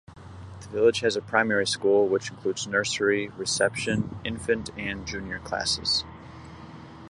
[0.61, 6.03] The village has a primary school which includes nursery, reception, infant and junior classes.